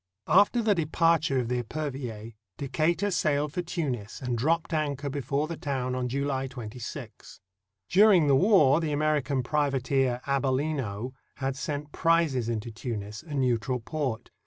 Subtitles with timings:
[0.25, 5.55] After the departure of the Epervier, Decatur sailed for Tunis and dropped anchor before the
[5.57, 7.39] town on July 26.
[7.87, 14.31] During the war the American privateer Abellino had sent prizes into Timis, a neutral port.